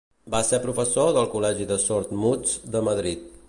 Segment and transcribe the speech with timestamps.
[0.35, 3.29] Va ser professor del col·legi de sordmuts de Madrid.